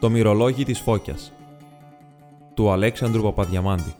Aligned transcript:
Το 0.00 0.10
μυρολόγι 0.10 0.64
της 0.64 0.80
Φώκιας 0.80 1.32
του 2.54 2.70
Αλέξανδρου 2.70 3.22
Παπαδιαμάντη. 3.22 3.94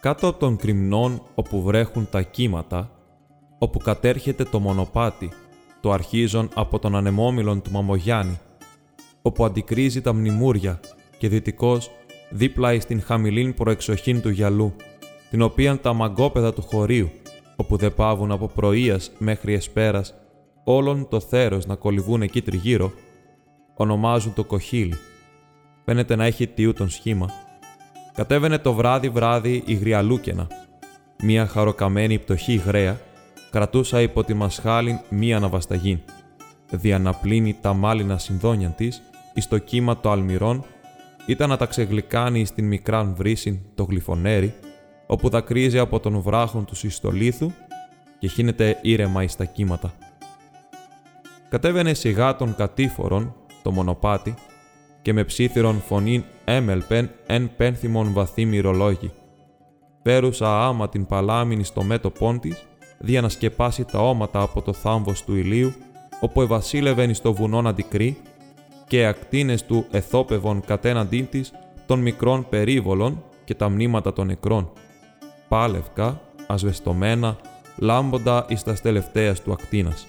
Κάτω 0.00 0.28
από 0.28 0.38
τον 0.38 0.56
κρυμνών 0.56 1.22
όπου 1.34 1.62
βρέχουν 1.62 2.08
τα 2.10 2.22
κύματα, 2.22 2.90
όπου 3.58 3.78
κατέρχεται 3.78 4.44
το 4.44 4.60
μονοπάτι, 4.60 5.30
το 5.80 5.90
αρχίζον 5.90 6.48
από 6.54 6.78
τον 6.78 6.96
ανεμόμυλον 6.96 7.62
του 7.62 7.70
Μαμογιάννη, 7.70 8.38
όπου 9.22 9.44
αντικρίζει 9.44 10.00
τα 10.00 10.12
μνημούρια 10.12 10.80
και 11.18 11.28
δυτικός 11.28 11.90
δίπλα 12.30 12.72
εις 12.72 12.84
την 12.84 13.02
χαμηλήν 13.02 13.54
προεξοχήν 13.54 14.20
του 14.20 14.28
γυαλού, 14.28 14.74
την 15.30 15.42
οποίαν 15.42 15.80
τα 15.80 15.92
μαγκόπεδα 15.92 16.52
του 16.52 16.62
χωρίου, 16.62 17.10
όπου 17.56 17.76
δεν 17.76 17.94
πάβουν 17.94 18.30
από 18.30 18.46
πρωίας 18.46 19.10
μέχρι 19.18 19.54
εσπέρας, 19.54 20.14
όλον 20.64 21.08
το 21.08 21.20
θέρος 21.20 21.66
να 21.66 21.74
κολυβούν 21.74 22.22
εκεί 22.22 22.42
τριγύρω, 22.42 22.92
ονομάζουν 23.74 24.34
το 24.34 24.44
κοχύλι. 24.44 24.94
Φαίνεται 25.84 26.16
να 26.16 26.24
έχει 26.24 26.46
τιού 26.46 26.72
τον 26.72 26.90
σχήμα. 26.90 27.30
Κατέβαινε 28.14 28.58
το 28.58 28.72
βράδυ-βράδυ 28.72 29.62
η 29.66 29.74
γριαλούκαινα. 29.74 30.46
Μία 31.22 31.46
χαροκαμένη 31.46 32.18
πτωχή 32.18 32.54
γραία 32.54 33.00
κρατούσα 33.50 34.00
υπό 34.00 34.24
τη 34.24 34.34
μασχάλιν 34.34 35.00
μία 35.08 35.36
αναβασταγήν. 35.36 35.98
Διαναπλύνει 36.70 37.56
τα 37.60 37.72
μάλινα 37.72 38.18
συνδόνια 38.18 38.68
της, 38.68 39.02
εις 39.34 39.48
το 39.48 39.58
κύμα 39.58 40.00
το 40.00 40.10
αλμυρών, 40.10 40.64
ήταν 41.30 41.48
να 41.48 41.56
τα 41.56 41.66
ξεγλυκάνει 41.66 42.44
στην 42.44 42.66
μικράν 42.66 43.14
βρύσιν 43.14 43.58
το 43.74 43.82
γλυφονέρι, 43.82 44.54
όπου 45.06 45.28
δακρύζει 45.28 45.78
από 45.78 46.00
τον 46.00 46.20
βράχον 46.20 46.64
του 46.64 46.74
συστολίθου 46.74 47.50
και 48.18 48.28
χύνεται 48.28 48.78
ήρεμα 48.82 49.22
εις 49.22 49.36
τα 49.36 49.44
κύματα. 49.44 49.92
Κατέβαινε 51.48 51.94
σιγά 51.94 52.36
των 52.36 52.54
κατήφορων, 52.54 53.34
το 53.62 53.70
μονοπάτι, 53.70 54.34
και 55.02 55.12
με 55.12 55.24
ψήθυρον 55.24 55.80
φωνήν 55.80 56.24
έμελπεν 56.44 57.10
εν 57.26 57.50
πένθυμον 57.56 58.12
βαθύ 58.12 58.44
μυρολόγη. 58.44 59.12
Πέρουσα 60.02 60.66
άμα 60.66 60.88
την 60.88 61.06
παλάμινη 61.06 61.64
στο 61.64 61.82
μέτωπόν 61.82 62.40
της, 62.40 62.66
δια 62.98 63.20
να 63.20 63.28
σκεπάσει 63.28 63.84
τα 63.84 63.98
όματα 64.08 64.40
από 64.40 64.62
το 64.62 64.72
θάμβος 64.72 65.24
του 65.24 65.36
ηλίου, 65.36 65.72
όπου 66.20 66.42
ευασίλευεν 66.42 67.14
στο 67.14 67.34
βουνόν 67.34 67.66
αντικρή, 67.66 68.16
και 68.90 69.06
ακτίνες 69.06 69.64
του 69.64 69.86
εθόπευον 69.90 70.60
κατέναντίν 70.66 71.28
της 71.28 71.52
των 71.86 72.00
μικρών 72.00 72.46
περίβολων 72.48 73.24
και 73.44 73.54
τα 73.54 73.68
μνήματα 73.68 74.12
των 74.12 74.26
νεκρών 74.26 74.72
πάλευκα, 75.48 76.20
ασβεστομένα, 76.46 77.36
λάμποντα 77.76 78.44
εις 78.48 78.62
τας 78.62 78.80
τελευταίας 78.80 79.42
του 79.42 79.52
ακτίνας. 79.52 80.06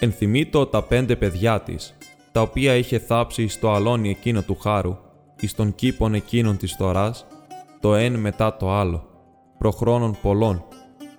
Ενθυμείτο 0.00 0.66
τα 0.66 0.82
πέντε 0.82 1.16
παιδιά 1.16 1.60
της, 1.60 1.96
τα 2.32 2.42
οποία 2.42 2.74
είχε 2.74 2.98
θάψει 2.98 3.48
στο 3.48 3.70
αλόνι 3.70 4.10
εκείνο 4.10 4.42
του 4.42 4.58
χάρου, 4.58 4.96
εις 5.40 5.54
των 5.54 5.74
κήπων 5.74 6.14
εκείνων 6.14 6.56
της 6.56 6.72
θωράς, 6.72 7.26
το 7.80 7.94
εν 7.94 8.14
μετά 8.14 8.56
το 8.56 8.70
άλλο, 8.70 9.08
προχρόνων 9.58 10.16
πολλών, 10.22 10.64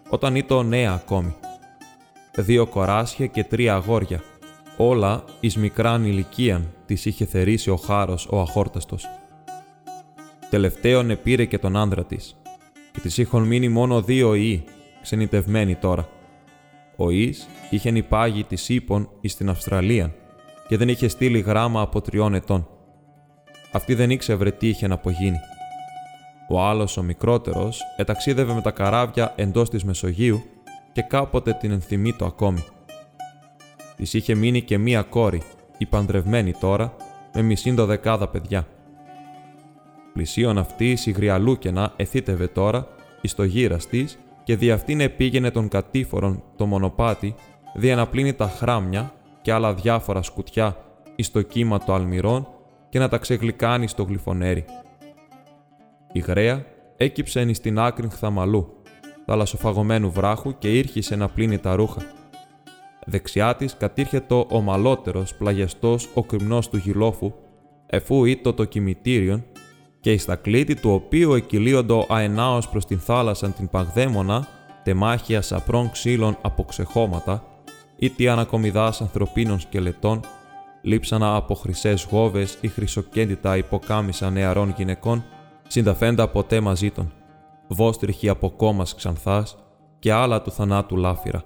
όταν 0.10 0.36
ήταν 0.36 0.68
νέα 0.68 0.92
ακόμη. 0.92 1.36
Δύο 2.36 2.68
κοράσια 2.68 3.26
και 3.26 3.44
τρία 3.44 3.74
αγόρια, 3.74 4.24
όλα 4.78 5.24
εις 5.40 5.58
μικράν 5.58 6.06
ηλικίαν 6.06 6.74
της 6.86 7.06
είχε 7.06 7.26
θερήσει 7.26 7.70
ο 7.70 7.76
χάρος 7.76 8.28
ο 8.32 8.40
αχόρταστος. 8.40 9.08
Τελευταίον 10.50 11.10
επήρε 11.10 11.46
και 11.46 11.58
τον 11.58 11.76
άνδρα 11.76 12.06
της, 12.06 12.36
και 12.92 13.00
της 13.00 13.18
είχαν 13.18 13.44
μείνει 13.44 13.70
μόνο 13.70 14.02
δύο 14.02 14.34
ιοί, 14.34 14.64
ξενιτευμένοι 15.02 15.76
τώρα. 15.76 16.10
Ο 16.96 17.10
Ιης 17.10 17.48
είχε 17.70 17.90
υπάγει 17.90 18.44
της 18.44 18.70
ύπων 18.70 19.10
εις 19.22 19.36
την 19.36 19.50
Αυστραλία 19.50 20.14
και 20.68 20.78
δεν 20.78 20.90
είχε 20.90 21.08
στείλει 21.08 21.40
γράμμα 21.40 21.82
από 21.82 22.02
τριών 22.02 22.34
ετών. 22.34 22.68
Αυτή 23.72 23.94
δεν 23.94 24.10
ήξερε 24.10 24.52
τι 24.52 24.68
είχε 24.68 24.88
να 24.88 24.94
απογίνει. 24.94 25.38
Ο 26.50 26.62
άλλος, 26.62 26.98
ο 26.98 27.04
μικρότερος, 27.04 27.82
εταξίδευε 27.98 28.54
με 28.54 28.62
τα 28.62 28.72
καράβια 28.72 29.34
εντός 29.36 29.70
της 29.70 29.84
Μεσογείου 29.84 30.44
και 30.92 31.02
κάποτε 31.02 31.54
την 31.54 31.72
ενθυμεί 31.72 32.16
ακόμη. 32.22 32.64
Της 34.02 34.14
είχε 34.14 34.36
μείνει 34.36 34.62
και 34.62 34.78
μία 34.78 35.02
κόρη, 35.02 35.42
η 35.78 35.86
παντρευμένη 35.86 36.54
τώρα, 36.54 36.96
με 37.34 37.42
μισήν 37.42 37.76
δεκάδα 37.76 38.28
παιδιά. 38.28 38.68
Πλησίον 40.14 40.58
αυτή 40.58 40.98
η 41.06 41.12
γριαλούκαινα 41.12 41.94
εθίτευε 41.96 42.48
τώρα 42.48 42.88
εις 43.22 43.36
το 43.36 43.44
γύρας 43.44 43.88
της 43.88 44.20
και 44.44 44.56
δι' 44.56 44.72
αυτήν 44.72 45.00
επήγαινε 45.00 45.52
τον 45.52 45.68
κατήφορον 45.68 46.44
το 46.56 46.66
μονοπάτι, 46.66 47.36
δι' 47.76 47.96
να 47.96 48.08
πλύνει 48.08 48.34
τα 48.34 48.48
χράμια 48.48 49.14
και 49.42 49.52
άλλα 49.52 49.74
διάφορα 49.74 50.22
σκουτιά 50.22 50.78
εις 51.16 51.32
το 51.32 51.42
κύμα 51.42 51.80
των 51.80 51.96
αλμυρών 51.96 52.48
και 52.90 53.00
να 53.00 53.10
τα 53.10 53.18
ξεγλυκάνει 53.18 53.88
στο 53.88 54.04
γλυφονέρι. 54.04 54.66
Η 56.12 56.20
γραία 56.20 56.66
έκυψε 56.98 57.42
εις 57.42 57.60
την 57.60 57.80
άκρη 57.80 58.10
χθαμαλού, 58.10 58.74
θαλασσοφαγωμένου 59.26 60.12
βράχου 60.12 60.58
και 60.58 60.78
ήρχισε 60.78 61.16
να 61.16 61.28
πλύνει 61.28 61.58
τα 61.58 61.76
ρούχα. 61.76 62.20
Δεξιά 63.06 63.56
της 63.56 63.78
κατήρχε 63.78 64.26
ο 64.30 64.46
ομαλότερος 64.50 65.36
πλαγιαστός 65.36 66.10
ο 66.14 66.24
κρυμνός 66.24 66.70
του 66.70 66.78
γυλόφου, 66.78 67.34
εφού 67.86 68.26
ήτο 68.26 68.54
το 68.54 68.66
κημητήριον 68.66 69.44
και 70.00 70.12
εις 70.12 70.26
τα 70.26 70.36
κλίτη 70.36 70.76
του 70.76 70.92
οποίου 70.92 71.34
εκκυλίοντο 71.34 72.06
αενάως 72.10 72.70
προς 72.70 72.86
την 72.86 73.00
θάλασσα 73.00 73.50
την 73.50 73.70
παγδαίμονα, 73.70 74.48
τεμάχια 74.84 75.42
σαπρών 75.42 75.92
ξύλων 75.92 76.38
από 76.42 76.64
ξεχώματα, 76.64 77.44
ή 77.96 78.10
τι 78.10 78.28
ανακομιδάς 78.28 79.02
ανθρωπίνων 79.02 79.60
σκελετών, 79.60 80.20
λείψανα 80.82 81.36
από 81.36 81.56
χρυσές 81.56 82.08
γόβες 82.12 82.58
ή 82.62 82.68
χρυσοκέντητα 82.68 83.58
υποκάμισα 83.58 84.30
νεαρών 84.30 84.74
γυναικών, 84.78 85.24
συνταφέντα 85.68 86.28
ποτέ 86.28 86.60
μαζί 86.60 86.92
των, 86.92 87.12
βόστριχοι 87.68 88.30
από 88.30 88.50
κόμμα 88.50 88.86
ξανθάς 88.96 89.58
και 90.00 90.12
άλλα 90.12 90.42
του 90.42 90.52
θανάτου 90.52 90.98
λάφυρα. 90.98 91.44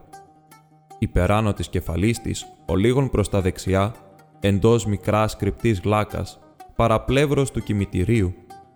Υπεράνω 1.06 1.54
της 1.54 1.70
κεφαλής 1.70 2.22
της, 2.22 2.46
ο 2.66 2.76
λίγων 2.76 3.10
προς 3.10 3.30
τα 3.30 3.42
δεξιά, 3.42 3.94
εντός 4.40 4.86
μικράς 4.86 5.36
κρυπτής 5.36 5.80
γλάκας, 5.80 6.40
παραπλεύρος 6.76 7.52
του 7.52 7.64
κημητηρίου, 7.64 8.34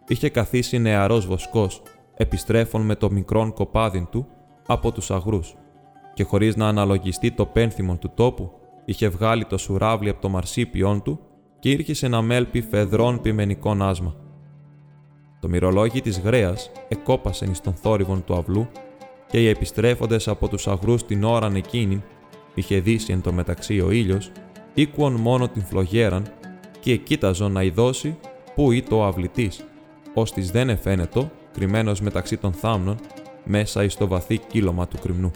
είχε 0.07 0.29
καθίσει 0.29 0.77
νεαρός 0.77 1.27
βοσκός, 1.27 1.81
επιστρέφων 2.15 2.81
με 2.81 2.95
το 2.95 3.11
μικρόν 3.11 3.53
κοπάδιν 3.53 4.07
του 4.11 4.27
από 4.67 4.91
τους 4.91 5.11
αγρούς 5.11 5.55
και 6.13 6.23
χωρίς 6.23 6.55
να 6.55 6.67
αναλογιστεί 6.67 7.31
το 7.31 7.45
πένθυμον 7.45 7.99
του 7.99 8.11
τόπου, 8.15 8.51
είχε 8.85 9.07
βγάλει 9.07 9.45
το 9.45 9.57
σουράβλι 9.57 10.09
από 10.09 10.21
το 10.21 10.29
μαρσίπιόν 10.29 11.01
του 11.01 11.19
και 11.59 11.69
ήρχισε 11.69 12.07
να 12.07 12.21
μέλπει 12.21 12.61
φεδρών 12.61 13.21
πιμενικών 13.21 13.81
άσμα. 13.81 14.15
Το 15.39 15.49
μυρολόγι 15.49 16.01
της 16.01 16.19
γρέας 16.19 16.71
εκόπασε 16.87 17.45
εις 17.51 17.61
τον 17.61 17.73
θόρυβον 17.73 18.23
του 18.23 18.35
αυλού 18.35 18.67
και 19.31 19.41
οι 19.41 19.47
επιστρέφοντες 19.47 20.27
από 20.27 20.47
τους 20.47 20.67
αγρούς 20.67 21.05
την 21.05 21.23
ώραν 21.23 21.55
εκείνη, 21.55 22.03
είχε 22.59 22.79
δύσει 22.79 23.13
εν 23.13 23.21
το 23.21 23.33
μεταξύ 23.33 23.79
ο 23.79 23.91
ήλιος, 23.91 24.31
ήκουον 24.73 25.13
μόνο 25.13 25.47
την 25.47 25.63
φλογέραν 25.63 26.31
και 26.79 26.91
εκείταζον 26.91 27.51
να 27.51 27.63
ειδώσει 27.63 28.17
πού 28.55 28.71
ή 28.71 28.81
το 28.81 29.05
αυλητής 29.05 29.63
ώστις 30.13 30.51
δεν 30.51 30.69
εφαίνετο, 30.69 31.31
κρυμμένος 31.53 32.01
μεταξύ 32.01 32.37
των 32.37 32.53
θάμνων, 32.53 32.97
μέσα 33.43 33.83
εις 33.83 33.95
το 33.95 34.07
βαθύ 34.07 34.37
κύλωμα 34.37 34.87
του 34.87 34.97
κρυμνού. 35.01 35.31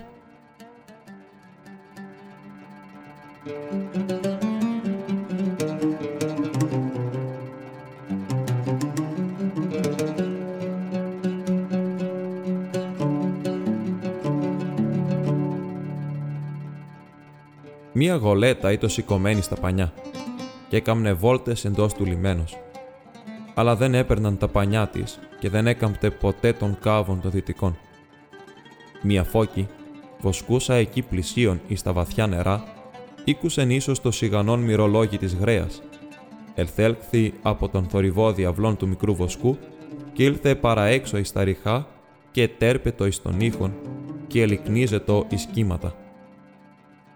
Μία 17.93 18.15
γολέτα 18.15 18.71
ήταν 18.71 18.89
σηκωμένη 18.89 19.41
στα 19.41 19.55
πανιά 19.55 19.93
και 20.69 20.75
έκαμνε 20.75 21.13
βόλτες 21.13 21.65
εντός 21.65 21.93
του 21.93 22.05
λιμένος 22.05 22.57
αλλά 23.53 23.75
δεν 23.75 23.93
έπαιρναν 23.93 24.37
τα 24.37 24.47
πανιά 24.47 24.87
της 24.87 25.19
και 25.39 25.49
δεν 25.49 25.67
έκαμπτε 25.67 26.09
ποτέ 26.09 26.53
των 26.53 26.77
κάβων 26.81 27.21
των 27.21 27.31
δυτικών. 27.31 27.77
Μια 29.03 29.23
φώκη, 29.23 29.67
βοσκούσα 30.19 30.73
εκεί 30.73 31.01
πλησίον 31.01 31.61
εις 31.67 31.81
τα 31.81 31.93
βαθιά 31.93 32.27
νερά, 32.27 32.63
ήκουσεν 33.23 33.69
ίσως 33.69 34.01
το 34.01 34.11
σιγανόν 34.11 34.59
μυρολόγι 34.59 35.17
της 35.17 35.35
γραία. 35.35 35.67
Ελθέλκθη 36.55 37.33
από 37.41 37.69
τον 37.69 37.85
θορυβό 37.85 38.31
διαβλών 38.33 38.77
του 38.77 38.87
μικρού 38.87 39.15
βοσκού 39.15 39.57
και 40.13 40.23
ήλθε 40.23 40.55
παραέξω 40.55 41.17
εις 41.17 41.31
τα 41.31 41.43
ριχά 41.43 41.87
και 42.31 42.47
τέρπετο 42.47 43.05
εις 43.05 43.21
τον 43.21 43.39
ήχον 43.39 43.73
και 44.27 44.41
ελικνίζετο 44.41 45.25
εις 45.29 45.45
κύματα. 45.45 46.02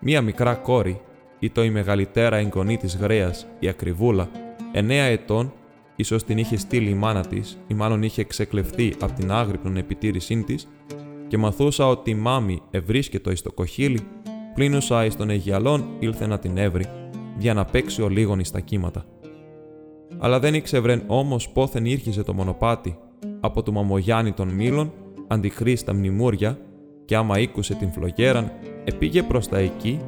Μία 0.10 0.22
μικρά 0.22 0.54
κόρη, 0.56 1.02
ή 1.40 1.50
το 1.50 1.64
η 1.64 1.70
μεγαλύτερα 1.70 2.38
εγγονή 2.38 2.78
της 2.78 2.98
γρέας, 2.98 3.48
η 3.60 3.68
ακριβούλα, 3.68 4.30
εννέα 4.72 5.04
ετών, 5.04 5.54
ίσως 5.96 6.24
την 6.24 6.38
είχε 6.38 6.58
στείλει 6.58 6.90
η 6.90 6.94
μάνα 6.94 7.26
της 7.26 7.58
ή 7.68 7.74
μάλλον 7.74 8.04
είχε 8.04 8.24
ξεκλεφθεί 8.24 8.94
από 9.00 9.14
την 9.14 9.32
άγρυπνον 9.32 9.78
επιτήρησή 9.78 10.44
της 10.44 10.68
και 11.28 11.38
μαθούσα 11.38 11.88
ότι 11.88 12.10
η 12.10 12.16
μάμη 12.16 12.62
ευρίσκετο 12.72 13.32
εις 13.32 13.42
το 13.42 13.52
κοχύλι, 13.52 14.00
πλήνουσα 14.54 15.06
εις 15.06 15.16
των 15.16 15.30
Αιγιαλών 15.30 15.86
ήλθε 16.00 16.28
να 16.28 16.40
την 16.40 16.58
έβρει, 16.58 16.86
για 17.38 17.54
να 17.54 17.66
παίξει 17.66 18.02
ο 18.02 18.10
λίγον 18.10 18.40
εις 18.40 18.52
τα 18.52 18.60
κύματα. 18.60 19.06
Αλλά 20.18 20.40
δεν 20.40 20.54
ήξευρεν 20.54 21.04
όμως 21.08 21.50
πόθεν 21.50 21.86
ήρχιζε 21.86 22.24
το 22.24 22.34
μονοπάτι 22.34 22.98
από 23.40 23.64
του 23.64 23.74
Μαμογιάννη 23.74 24.32
των 24.32 24.50
Μήλων, 24.50 24.94
αντιχρίστα 25.28 25.94
μνημούρια, 25.94 26.60
και 27.06 27.16
άμα 27.16 27.40
ήκουσε 27.40 27.74
την 27.74 27.92
φλογέραν, 27.92 28.52
επήγε 28.88 29.24
προς 29.24 29.48
τα 29.48 29.58
εκεί 29.58 30.00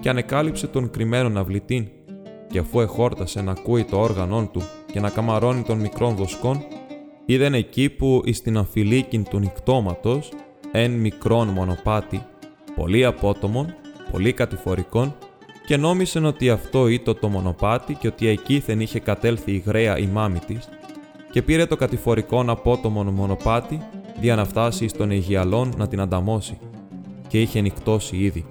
και 0.00 0.08
ανεκάλυψε 0.08 0.66
τον 0.66 0.90
κρυμμένον 0.90 1.36
αυλητήν, 1.36 1.88
και 2.50 2.58
αφού 2.58 2.80
εχόρτασε 2.80 3.42
να 3.42 3.50
ακούει 3.50 3.84
το 3.84 4.00
όργανόν 4.00 4.50
του 4.50 4.62
και 4.92 5.00
να 5.00 5.10
καμαρώνει 5.10 5.62
των 5.62 5.78
μικρών 5.78 6.14
βοσκών, 6.14 6.64
είδεν 7.26 7.54
εκεί 7.54 7.88
που 7.90 8.22
εις 8.24 8.42
την 8.42 8.58
αφιλίκην 8.58 9.24
του 9.24 9.38
νυκτώματος, 9.38 10.32
εν 10.72 10.90
μικρόν 10.90 11.48
μονοπάτι, 11.48 12.26
πολύ 12.74 13.04
απότομον, 13.04 13.74
πολύ 14.10 14.32
κατηφορικών, 14.32 15.14
και 15.66 15.76
νόμισεν 15.76 16.24
ότι 16.24 16.50
αυτό 16.50 16.88
ήτο 16.88 17.14
το 17.14 17.28
μονοπάτι 17.28 17.94
και 17.94 18.06
ότι 18.06 18.28
εκείθεν 18.28 18.80
είχε 18.80 19.00
κατέλθει 19.00 19.52
η 19.52 19.62
γραία 19.66 19.98
η 19.98 20.06
μάμη 20.06 20.38
της, 20.38 20.68
και 21.30 21.42
πήρε 21.42 21.66
το 21.66 21.76
κατηφορικόν 21.76 22.50
απότομον 22.50 23.06
μονοπάτι 23.06 23.80
δια 24.20 24.34
να 24.34 24.44
φτάσει 24.44 24.84
εις 24.84 24.92
τον 24.92 25.10
Αιγιαλόν 25.10 25.74
να 25.76 25.88
την 25.88 26.00
ανταμώσει, 26.00 26.58
και 27.28 27.40
είχε 27.40 27.60
νυχτώσει 27.60 28.16
ήδη. 28.16 28.44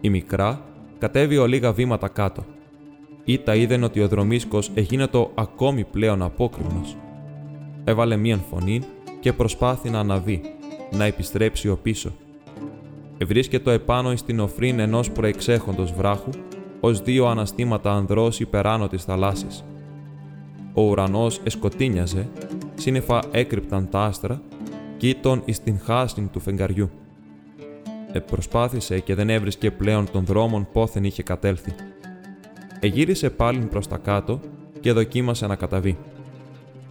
Η 0.00 0.10
μικρά 0.10 0.62
κατέβει 0.98 1.38
ο 1.38 1.46
λίγα 1.46 1.72
βήματα 1.72 2.08
κάτω. 2.08 2.44
Ήτα 3.24 3.54
είδεν 3.54 3.82
ότι 3.82 4.00
ο 4.00 4.08
δρομίσκος 4.08 4.70
το 5.10 5.30
ακόμη 5.34 5.84
πλέον 5.84 6.22
απόκριμνος. 6.22 6.96
Έβαλε 7.84 8.16
μίαν 8.16 8.42
φωνή 8.50 8.80
και 9.20 9.32
προσπάθη 9.32 9.90
να 9.90 9.98
αναβεί, 9.98 10.40
να 10.90 11.04
επιστρέψει 11.04 11.68
ο 11.68 11.76
πίσω. 11.76 12.12
Ευρίσκετο 13.18 13.70
επάνω 13.70 14.12
εις 14.12 14.22
την 14.22 14.40
οφρήν 14.40 14.78
ενός 14.78 15.10
προεξέχοντος 15.10 15.92
βράχου, 15.92 16.30
ως 16.80 17.00
δύο 17.00 17.26
αναστήματα 17.26 17.92
ανδρός 17.92 18.40
υπεράνω 18.40 18.88
της 18.88 19.04
θαλάσσης. 19.04 19.64
Ο 20.74 20.82
ουρανός 20.82 21.40
εσκοτίνιαζε, 21.44 22.28
σύννεφα 22.74 23.22
έκρυπταν 23.30 23.88
τα 23.88 24.00
άστρα, 24.04 24.42
κοίτων 24.96 25.42
εις 25.44 25.62
την 25.62 25.78
χάσιν 25.78 26.30
του 26.30 26.40
φεγγαριού. 26.40 26.90
Επροσπάθησε 28.12 29.00
και 29.00 29.14
δεν 29.14 29.30
έβρισκε 29.30 29.70
πλέον 29.70 30.10
τον 30.10 30.24
δρόμον 30.24 30.68
πόθεν 30.72 31.04
είχε 31.04 31.22
κατέλθει. 31.22 31.74
Εγύρισε 32.80 33.30
πάλιν 33.30 33.68
προς 33.68 33.88
τα 33.88 33.96
κάτω 33.96 34.40
και 34.80 34.92
δοκίμασε 34.92 35.46
να 35.46 35.56
καταβεί. 35.56 35.98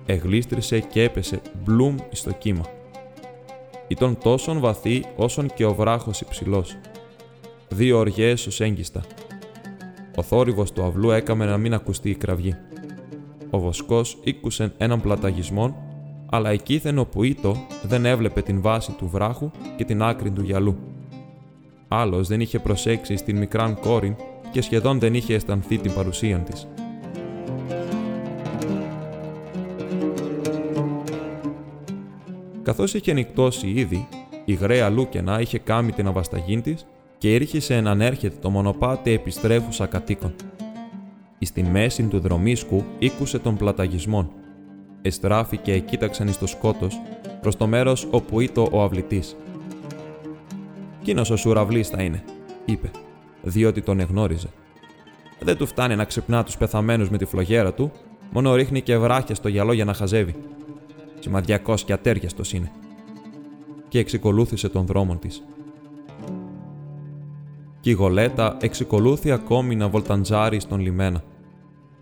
Εγλίστρησε 0.06 0.80
και 0.80 1.04
έπεσε 1.04 1.42
μπλουμ 1.64 1.96
εις 2.10 2.24
το 2.24 2.32
κύμα. 2.32 2.66
Ήταν 3.88 4.18
τόσον 4.24 4.60
βαθύ 4.60 5.06
όσον 5.16 5.50
και 5.56 5.66
ο 5.66 5.74
βράχος 5.74 6.22
υψηλός. 6.22 6.78
Δύο 7.70 7.98
οργές 7.98 8.48
ως 8.48 8.62
έγκιστα. 8.62 9.02
Ο 10.16 10.22
θόρυβος 10.22 10.72
του 10.72 10.84
αυλού 10.84 11.10
έκαμε 11.12 11.46
να 11.46 11.58
μην 11.58 11.74
ακουστεί 11.74 12.10
η 12.10 12.16
κραυγή. 12.16 12.56
Ο 13.50 13.60
βοσκός 13.60 14.18
ήκουσε 14.24 14.74
έναν 14.78 15.02
πλαταγισμό, 15.02 15.88
αλλά 16.30 16.50
εκείθεν 16.50 16.98
όπου 16.98 17.24
ήτο 17.24 17.56
δεν 17.84 18.06
έβλεπε 18.06 18.42
την 18.42 18.62
βάση 18.62 18.92
του 18.92 19.08
βράχου 19.08 19.52
και 19.78 19.86
την 19.86 20.02
άκρη 20.02 20.32
του 20.32 20.42
γυαλού. 20.42 20.78
Άλλος 21.92 22.28
δεν 22.28 22.42
είχε 22.42 22.60
προσέξει 22.60 23.18
στην 23.18 23.38
μικράν 23.38 23.80
κόρη 23.80 24.16
και 24.52 24.62
σχεδόν 24.62 25.00
δεν 25.00 25.14
είχε 25.14 25.34
αισθανθεί 25.34 25.78
την 25.78 25.94
παρουσία 25.94 26.38
της. 26.38 26.68
Καθώς 32.64 32.94
είχε 32.94 33.14
νυχτώσει 33.14 33.68
ήδη, 33.68 34.08
η 34.46 34.54
γραία 34.54 34.90
Λούκαινα 34.90 35.42
είχε 35.42 35.60
κάμει 35.60 35.92
την 35.92 36.08
αβασταγή 36.08 36.62
της 36.62 36.86
και 37.18 37.34
ήρχισε 37.34 37.82
να 37.82 37.92
ανέρχεται 37.92 38.36
το 38.42 38.50
μονοπάτι 38.50 39.12
επιστρέφουσα 39.12 39.86
κατοίκων. 39.86 40.36
Εις 41.38 41.52
τη 41.52 41.64
μέση 41.64 42.04
του 42.04 42.20
δρομίσκου 42.20 42.84
ήκουσε 43.00 43.40
τον 43.40 43.58
πλαταγισμόν. 43.58 44.32
Εστράφηκε 45.02 45.72
και 45.72 45.80
κοίταξαν 45.80 46.28
εις 46.28 46.38
το 46.38 46.48
σκότος, 46.48 47.02
προς 47.42 47.58
το 47.58 47.68
μέρος 47.68 48.08
όπου 48.12 48.40
ήτο 48.40 48.68
ο 48.72 48.82
αυλητής. 48.84 49.36
«Κίνο 51.10 51.26
ο 51.32 51.36
σουραυλής 51.36 51.88
θα 51.88 52.02
είναι», 52.02 52.24
είπε, 52.66 52.92
διότι 53.42 53.82
τον 53.82 54.00
εγνώριζε. 54.00 54.48
Δεν 55.40 55.58
του 55.58 55.66
φτάνει 55.66 55.96
να 55.96 56.04
ξυπνά 56.04 56.44
τους 56.44 56.58
πεθαμένους 56.58 57.10
με 57.10 57.18
τη 57.18 57.26
φλογέρα 57.26 57.74
του, 57.74 57.92
μόνο 58.32 58.56
ρίχνει 58.56 58.82
και 58.82 58.98
βράχια 58.98 59.36
στο 59.36 59.48
γυαλό 59.48 59.74
για 59.74 59.86
να 59.86 59.94
χαζεύει. 59.94 60.36
Σημαδιακός 61.20 61.84
και 61.84 61.94
ατέριαστος 61.94 62.54
είναι. 62.54 62.72
Και 63.88 64.00
εξικολούθησε 64.00 64.70
τον 64.70 64.86
δρόμο 64.86 65.16
της. 65.16 65.44
Κι 67.80 67.90
η 67.90 67.94
γολέτα 67.94 68.58
εξικολούθη 68.62 69.32
ακόμη 69.32 69.76
να 69.76 69.90
βολταντζάρει 69.90 70.60
στον 70.60 70.80
λιμένα. 70.80 71.24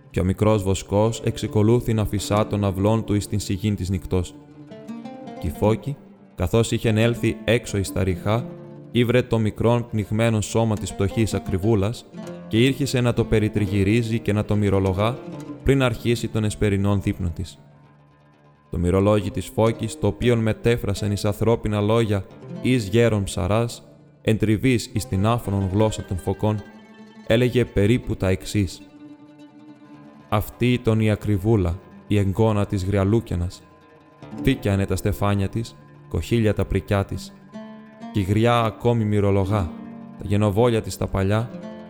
Και 0.10 0.20
ο 0.20 0.24
μικρός 0.24 0.64
βοσκός 0.64 1.22
εξικολούθη 1.22 1.94
να 1.94 2.06
φυσά 2.06 2.48
τον 2.48 2.64
αυλόν 2.64 3.04
του 3.04 3.14
εις 3.14 3.28
την 3.28 3.40
σιγήν 3.40 3.76
της 3.76 3.90
νυχτός. 3.90 4.36
Κι 5.40 5.48
η 5.48 5.54
φώκη, 5.58 5.96
καθώς 6.36 6.72
είχε 6.72 6.90
έλθει 6.90 7.38
έξω 7.44 7.78
εις 7.78 7.92
τα 7.92 8.04
ριχά, 8.04 8.46
ήβρε 8.92 9.22
το 9.22 9.40
μικρόν 9.40 9.88
πνιγμένο 9.90 10.42
σώμα 10.42 10.76
της 10.76 10.94
πτωχής 10.94 11.34
ακριβούλας 11.34 12.06
και 12.48 12.58
ήρχισε 12.66 13.02
να 13.02 13.14
το 13.14 13.24
περιτριγυρίζει 13.24 14.20
και 14.20 14.34
να 14.34 14.46
το 14.46 14.56
μυρολογά 14.56 15.18
πριν 15.64 15.82
αρχίσει 15.82 16.28
τον 16.28 16.44
εσπερινόν 16.44 17.02
δείπνο 17.02 17.30
της. 17.30 17.60
Το 18.72 18.78
μυρολόγι 18.78 19.32
της 19.32 19.46
φώκης, 19.46 20.00
το 20.00 20.08
οποίο 20.08 20.36
μετέφρασαν 20.36 21.12
εις 21.12 21.26
ανθρώπινα 21.26 21.82
λόγια 21.82 22.26
εις 22.62 22.88
γέρον 22.88 23.24
ψαράς, 23.24 23.88
εντριβής 24.22 24.90
εις 24.94 25.08
την 25.08 25.26
άφωνον 25.26 25.70
γλώσσα 25.74 26.04
των 26.04 26.18
φωκών, 26.18 26.62
έλεγε 27.28 27.66
περίπου 27.66 28.16
τα 28.16 28.28
εξής. 28.28 28.82
Αυτή 30.30 30.74
ήταν 30.74 31.00
η 31.00 31.12
ακριβούλα, 31.12 31.80
η 32.08 32.18
εγγόνα 32.18 32.66
της 32.66 32.86
γριαλούκιανας. 32.86 33.64
Τίκιανε 34.44 34.86
τα 34.86 34.96
στεφάνια 34.96 35.50
της, 35.50 35.76
κοχύλια 36.10 36.54
τα 36.54 36.66
πρικιά 36.66 37.06
της 37.06 37.34
και 38.18 38.24
η 38.24 38.26
γριά 38.26 38.60
ακόμη 38.60 39.04
μυρολογά. 39.04 39.70
Τα 40.18 40.24
γενοβόλια 40.24 40.82
της 40.82 40.98
τα 40.98 41.08
παλιά, 41.08 41.50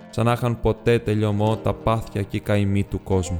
σαν 0.09 0.25
να 0.25 0.31
είχαν 0.31 0.59
ποτέ 0.59 0.99
τελειωμό 0.99 1.57
τα 1.57 1.73
πάθια 1.73 2.21
και 2.21 2.37
οι 2.37 2.39
καημοί 2.39 2.83
του 2.83 3.03
κόσμου. 3.03 3.37